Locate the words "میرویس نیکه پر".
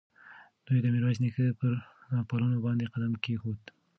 0.93-1.73